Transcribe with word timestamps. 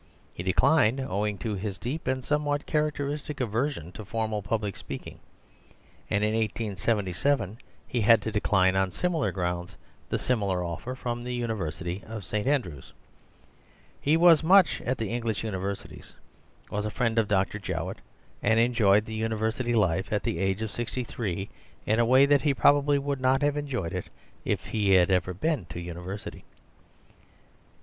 He 0.33 0.41
declined, 0.41 0.99
owing 0.99 1.37
to 1.45 1.53
his 1.53 1.77
deep 1.77 2.07
and 2.07 2.25
somewhat 2.25 2.65
characteristic 2.65 3.39
aversion 3.39 3.91
to 3.91 4.03
formal 4.03 4.41
public 4.41 4.75
speaking, 4.75 5.19
and 6.09 6.23
in 6.23 6.33
1877 6.33 7.59
he 7.87 8.01
had 8.01 8.19
to 8.23 8.31
decline 8.31 8.75
on 8.75 8.89
similar 8.89 9.31
grounds 9.31 9.77
the 10.09 10.17
similar 10.17 10.63
offer 10.63 10.95
from 10.95 11.23
the 11.23 11.35
University 11.35 12.01
of 12.07 12.25
St. 12.25 12.47
Andrews. 12.47 12.93
He 14.01 14.17
was 14.17 14.41
much 14.43 14.81
at 14.83 14.97
the 14.97 15.09
English 15.11 15.43
universities, 15.43 16.15
was 16.71 16.87
a 16.87 16.89
friend 16.89 17.19
of 17.19 17.27
Dr. 17.27 17.59
Jowett, 17.59 17.99
and 18.41 18.59
enjoyed 18.59 19.05
the 19.05 19.13
university 19.13 19.75
life 19.75 20.11
at 20.11 20.23
the 20.23 20.39
age 20.39 20.63
of 20.63 20.71
sixty 20.71 21.03
three 21.03 21.47
in 21.85 21.99
a 21.99 22.05
way 22.05 22.25
that 22.25 22.41
he 22.41 22.55
probably 22.55 22.97
would 22.97 23.21
not 23.21 23.43
have 23.43 23.55
enjoyed 23.55 23.93
it 23.93 24.09
if 24.45 24.65
he 24.65 24.93
had 24.93 25.11
ever 25.11 25.31
been 25.35 25.67
to 25.67 25.77
a 25.77 25.81
university. 25.83 26.43